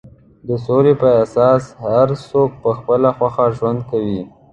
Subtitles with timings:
[0.47, 4.21] د سولې پر اساس هر څوک په خپله خوښه ژوند کوي.